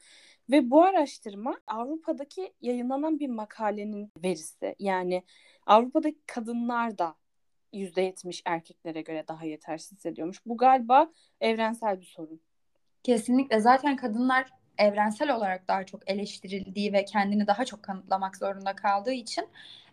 Ve 0.52 0.70
bu 0.70 0.84
araştırma 0.84 1.56
Avrupa'daki 1.68 2.54
yayınlanan 2.62 3.20
bir 3.20 3.30
makalenin 3.30 4.12
verisi. 4.24 4.76
Yani 4.80 5.24
Avrupa'daki 5.66 6.22
kadınlar 6.28 6.98
da 6.98 7.16
%70 7.74 8.42
erkeklere 8.46 9.02
göre 9.02 9.28
daha 9.28 9.46
yetersiz 9.46 9.92
hissediyormuş. 9.92 10.46
Bu 10.46 10.58
galiba 10.58 11.12
evrensel 11.42 12.00
bir 12.00 12.06
sorun. 12.06 12.42
Kesinlikle. 13.04 13.60
Zaten 13.60 13.96
kadınlar 13.96 14.50
evrensel 14.78 15.36
olarak 15.36 15.68
daha 15.68 15.86
çok 15.86 16.10
eleştirildiği 16.10 16.94
ve 16.94 17.06
kendini 17.06 17.48
daha 17.48 17.66
çok 17.66 17.84
kanıtlamak 17.84 18.38
zorunda 18.38 18.76
kaldığı 18.76 19.14
için 19.14 19.48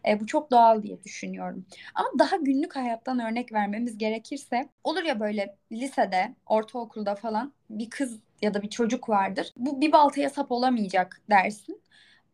e, 0.09 0.21
bu 0.21 0.26
çok 0.26 0.50
doğal 0.50 0.83
diye 0.83 1.04
düşünüyorum. 1.04 1.66
Ama 1.95 2.09
daha 2.19 2.37
günlük 2.37 2.76
hayattan 2.76 3.19
örnek 3.19 3.52
vermemiz 3.52 3.99
gerekirse 3.99 4.69
olur 4.85 5.02
ya 5.02 5.21
böyle 5.21 5.57
lisede, 5.73 6.35
ortaokulda 6.47 7.14
falan 7.14 7.52
bir 7.71 7.90
kız 7.90 8.21
ya 8.42 8.54
da 8.54 8.62
bir 8.62 8.70
çocuk 8.70 9.09
vardır. 9.09 9.52
Bu 9.56 9.80
bir 9.80 9.92
baltaya 9.92 10.30
sap 10.30 10.52
olamayacak 10.52 11.20
dersin. 11.30 11.82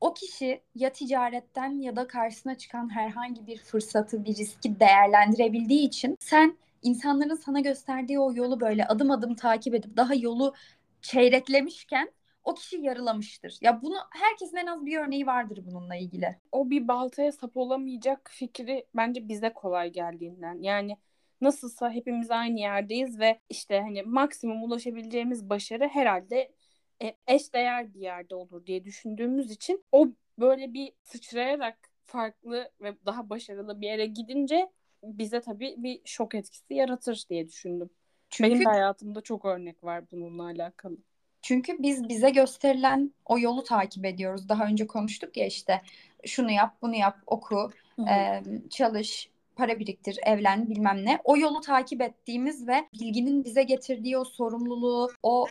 O 0.00 0.14
kişi 0.14 0.62
ya 0.74 0.92
ticaretten 0.92 1.80
ya 1.80 1.96
da 1.96 2.06
karşısına 2.06 2.58
çıkan 2.58 2.88
herhangi 2.94 3.46
bir 3.46 3.58
fırsatı, 3.58 4.24
bir 4.24 4.36
riski 4.36 4.80
değerlendirebildiği 4.80 5.86
için 5.88 6.16
sen 6.20 6.58
insanların 6.82 7.34
sana 7.34 7.60
gösterdiği 7.60 8.18
o 8.20 8.34
yolu 8.34 8.60
böyle 8.60 8.86
adım 8.86 9.10
adım 9.10 9.34
takip 9.34 9.74
edip 9.74 9.96
daha 9.96 10.14
yolu 10.14 10.54
çeyreklemişken 11.02 12.12
o 12.44 12.54
kişi 12.54 12.76
yarılamıştır. 12.76 13.58
Ya 13.60 13.82
bunu 13.82 13.96
herkesin 14.10 14.56
en 14.56 14.66
az 14.66 14.86
bir 14.86 14.98
örneği 14.98 15.26
vardır 15.26 15.60
bununla 15.66 15.96
ilgili. 15.96 16.36
O 16.52 16.70
bir 16.70 16.88
baltaya 16.88 17.32
sap 17.32 17.56
olamayacak 17.56 18.30
fikri 18.32 18.86
bence 18.96 19.28
bize 19.28 19.52
kolay 19.52 19.92
geldiğinden. 19.92 20.62
Yani 20.62 20.96
nasılsa 21.40 21.90
hepimiz 21.90 22.30
aynı 22.30 22.60
yerdeyiz 22.60 23.18
ve 23.18 23.40
işte 23.50 23.80
hani 23.80 24.02
maksimum 24.02 24.62
ulaşabileceğimiz 24.62 25.50
başarı 25.50 25.88
herhalde 25.88 26.52
e, 27.02 27.16
eş 27.26 27.54
değer 27.54 27.94
bir 27.94 28.00
yerde 28.00 28.34
olur 28.34 28.66
diye 28.66 28.84
düşündüğümüz 28.84 29.50
için 29.50 29.84
o 29.92 30.08
böyle 30.38 30.72
bir 30.72 30.92
sıçrayarak 31.02 31.78
farklı 32.04 32.70
ve 32.80 32.94
daha 33.06 33.30
başarılı 33.30 33.80
bir 33.80 33.86
yere 33.86 34.06
gidince 34.06 34.70
bize 35.02 35.40
tabii 35.40 35.74
bir 35.78 36.00
şok 36.04 36.34
etkisi 36.34 36.74
yaratır 36.74 37.24
diye 37.30 37.48
düşündüm. 37.48 37.90
Çünkü, 38.30 38.50
Benim 38.50 38.64
de 38.64 38.68
hayatımda 38.68 39.20
çok 39.20 39.44
örnek 39.44 39.84
var 39.84 40.04
bununla 40.12 40.44
alakalı. 40.44 40.96
Çünkü 41.42 41.76
biz 41.78 42.08
bize 42.08 42.30
gösterilen 42.30 43.14
o 43.24 43.38
yolu 43.38 43.64
takip 43.64 44.04
ediyoruz. 44.04 44.48
Daha 44.48 44.64
önce 44.64 44.86
konuştuk 44.86 45.36
ya 45.36 45.46
işte 45.46 45.82
şunu 46.24 46.50
yap, 46.50 46.76
bunu 46.82 46.94
yap, 46.94 47.18
oku, 47.26 47.70
e, 48.10 48.42
çalış, 48.70 49.30
para 49.56 49.78
biriktir, 49.78 50.18
evlen 50.26 50.68
bilmem 50.68 51.04
ne. 51.04 51.18
O 51.24 51.36
yolu 51.36 51.60
takip 51.60 52.00
ettiğimiz 52.00 52.68
ve 52.68 52.88
bilginin 52.92 53.44
bize 53.44 53.62
getirdiği 53.62 54.18
o 54.18 54.24
sorumluluğu, 54.24 55.10
o 55.22 55.46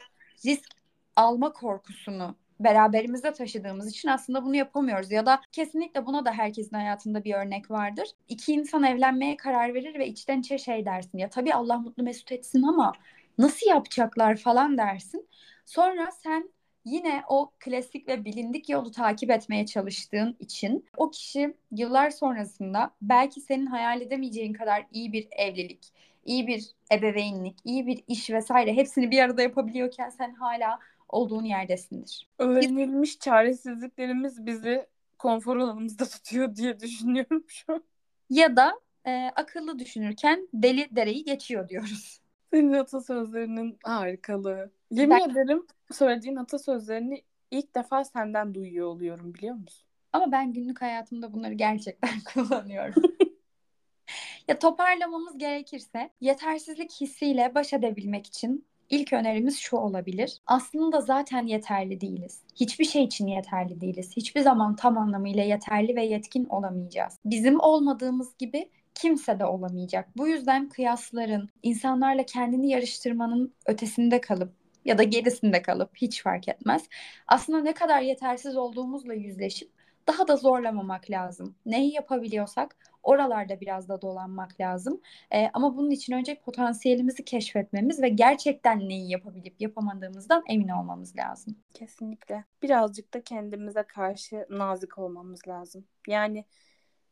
risk 0.45 0.69
alma 1.15 1.53
korkusunu 1.53 2.35
beraberimizde 2.59 3.33
taşıdığımız 3.33 3.89
için 3.89 4.07
aslında 4.09 4.45
bunu 4.45 4.55
yapamıyoruz. 4.55 5.11
Ya 5.11 5.25
da 5.25 5.41
kesinlikle 5.51 6.05
buna 6.05 6.25
da 6.25 6.31
herkesin 6.31 6.75
hayatında 6.75 7.23
bir 7.23 7.33
örnek 7.33 7.71
vardır. 7.71 8.07
İki 8.29 8.53
insan 8.53 8.83
evlenmeye 8.83 9.37
karar 9.37 9.73
verir 9.73 9.99
ve 9.99 10.07
içten 10.07 10.39
içe 10.39 10.57
şey 10.57 10.85
dersin. 10.85 11.17
Ya 11.17 11.29
tabii 11.29 11.53
Allah 11.53 11.77
mutlu 11.77 12.03
mesut 12.03 12.31
etsin 12.31 12.63
ama 12.63 12.93
nasıl 13.37 13.67
yapacaklar 13.69 14.37
falan 14.37 14.77
dersin. 14.77 15.29
Sonra 15.65 16.11
sen 16.11 16.49
yine 16.85 17.23
o 17.27 17.51
klasik 17.59 18.07
ve 18.07 18.25
bilindik 18.25 18.69
yolu 18.69 18.91
takip 18.91 19.31
etmeye 19.31 19.65
çalıştığın 19.65 20.35
için 20.39 20.85
o 20.97 21.09
kişi 21.09 21.57
yıllar 21.71 22.09
sonrasında 22.09 22.91
belki 23.01 23.41
senin 23.41 23.65
hayal 23.65 24.01
edemeyeceğin 24.01 24.53
kadar 24.53 24.85
iyi 24.91 25.13
bir 25.13 25.27
evlilik, 25.31 25.93
iyi 26.25 26.47
bir 26.47 26.71
ebeveynlik, 26.91 27.57
iyi 27.63 27.87
bir 27.87 28.03
iş 28.07 28.29
vesaire 28.29 28.73
hepsini 28.73 29.11
bir 29.11 29.19
arada 29.19 29.41
yapabiliyorken 29.41 30.09
sen 30.09 30.33
hala 30.33 30.79
olduğun 31.09 31.43
yerdesindir. 31.43 32.27
Öğrenilmiş 32.39 33.19
çaresizliklerimiz 33.19 34.45
bizi 34.45 34.85
konfor 35.19 35.57
alanımızda 35.57 36.05
tutuyor 36.05 36.55
diye 36.55 36.79
düşünüyorum 36.79 37.43
şu 37.47 37.73
an. 37.73 37.83
Ya 38.29 38.55
da 38.55 38.79
e, 39.05 39.31
akıllı 39.35 39.79
düşünürken 39.79 40.47
deli 40.53 40.87
dereyi 40.91 41.23
geçiyor 41.23 41.69
diyoruz. 41.69 42.19
Senin 42.53 42.73
atasözlerinin 42.73 43.77
harikalığı. 43.83 44.71
Yemin 44.91 45.17
ben... 45.19 45.29
ederim 45.29 45.65
söylediğin 45.91 46.35
atasözlerini 46.35 47.23
ilk 47.51 47.75
defa 47.75 48.03
senden 48.03 48.53
duyuyor 48.53 48.87
oluyorum 48.87 49.33
biliyor 49.33 49.55
musun? 49.55 49.87
Ama 50.13 50.31
ben 50.31 50.53
günlük 50.53 50.81
hayatımda 50.81 51.33
bunları 51.33 51.53
gerçekten 51.53 52.19
kullanıyorum. 52.33 53.03
ya 54.47 54.59
toparlamamız 54.59 55.37
gerekirse 55.37 56.09
yetersizlik 56.21 56.91
hissiyle 57.01 57.55
baş 57.55 57.73
edebilmek 57.73 58.27
için 58.27 58.65
İlk 58.89 59.13
önerimiz 59.13 59.57
şu 59.57 59.77
olabilir. 59.77 60.37
Aslında 60.47 61.01
zaten 61.01 61.45
yeterli 61.45 62.01
değiliz. 62.01 62.41
Hiçbir 62.55 62.85
şey 62.85 63.03
için 63.03 63.27
yeterli 63.27 63.81
değiliz. 63.81 64.11
Hiçbir 64.17 64.41
zaman 64.41 64.75
tam 64.75 64.97
anlamıyla 64.97 65.43
yeterli 65.43 65.95
ve 65.95 66.05
yetkin 66.05 66.45
olamayacağız. 66.45 67.19
Bizim 67.25 67.59
olmadığımız 67.59 68.37
gibi 68.37 68.69
kimse 68.95 69.39
de 69.39 69.45
olamayacak. 69.45 70.09
Bu 70.17 70.27
yüzden 70.27 70.69
kıyasların, 70.69 71.49
insanlarla 71.63 72.23
kendini 72.23 72.69
yarıştırmanın 72.69 73.53
ötesinde 73.65 74.21
kalıp 74.21 74.64
ya 74.85 74.97
da 74.97 75.03
gerisinde 75.03 75.61
kalıp 75.61 75.89
hiç 75.95 76.23
fark 76.23 76.47
etmez. 76.47 76.89
Aslında 77.27 77.59
ne 77.59 77.73
kadar 77.73 78.01
yetersiz 78.01 78.57
olduğumuzla 78.57 79.13
yüzleşip 79.13 79.71
daha 80.07 80.27
da 80.27 80.35
zorlamamak 80.35 81.11
lazım. 81.11 81.55
Neyi 81.65 81.93
yapabiliyorsak 81.93 82.77
oralarda 83.03 83.61
biraz 83.61 83.89
da 83.89 84.01
dolanmak 84.01 84.59
lazım. 84.59 85.01
E, 85.31 85.49
ama 85.53 85.77
bunun 85.77 85.91
için 85.91 86.13
önce 86.13 86.35
potansiyelimizi 86.35 87.25
keşfetmemiz 87.25 88.01
ve 88.01 88.09
gerçekten 88.09 88.89
neyi 88.89 89.11
yapabilip 89.11 89.61
yapamadığımızdan 89.61 90.43
emin 90.49 90.67
olmamız 90.67 91.17
lazım. 91.17 91.55
Kesinlikle. 91.73 92.43
Birazcık 92.63 93.13
da 93.13 93.23
kendimize 93.23 93.83
karşı 93.83 94.45
nazik 94.49 94.97
olmamız 94.97 95.47
lazım. 95.47 95.85
Yani 96.07 96.45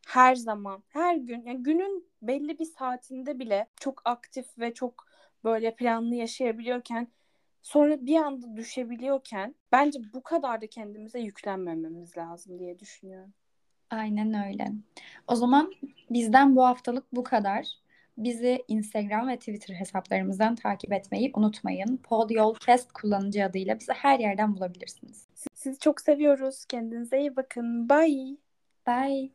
her 0.08 0.36
zaman, 0.36 0.84
her 0.88 1.16
gün, 1.16 1.44
yani 1.46 1.64
günün 1.64 2.10
belli 2.22 2.60
bir 2.60 2.66
saatinde 2.66 3.40
bile 3.40 3.68
çok 3.80 4.02
aktif 4.06 4.46
ve 4.60 4.74
çok 4.74 5.06
böyle 5.44 5.76
planlı 5.76 6.16
yaşayabiliyorken 6.16 7.08
sonra 7.64 8.06
bir 8.06 8.16
anda 8.16 8.56
düşebiliyorken 8.56 9.56
bence 9.72 10.00
bu 10.14 10.24
kadar 10.24 10.62
da 10.62 10.68
kendimize 10.68 11.20
yüklenmememiz 11.20 12.18
lazım 12.18 12.60
diye 12.60 12.80
düşünüyorum. 12.80 13.34
Aynen 13.90 14.48
öyle. 14.48 14.72
O 15.28 15.36
zaman 15.36 15.74
bizden 16.10 16.56
bu 16.56 16.66
haftalık 16.66 17.06
bu 17.12 17.24
kadar. 17.24 17.68
Bizi 18.18 18.64
Instagram 18.68 19.28
ve 19.28 19.38
Twitter 19.38 19.76
hesaplarımızdan 19.76 20.56
takip 20.56 20.94
etmeyi 20.94 21.32
unutmayın. 21.36 21.98
Podyolcast 21.98 22.92
kullanıcı 22.92 23.46
adıyla 23.46 23.80
bizi 23.80 23.92
her 23.92 24.20
yerden 24.20 24.56
bulabilirsiniz. 24.56 25.28
Sizi 25.54 25.80
çok 25.80 26.02
seviyoruz. 26.02 26.66
Kendinize 26.66 27.20
iyi 27.20 27.36
bakın. 27.36 27.90
Bye. 27.90 28.38
Bye. 28.88 29.30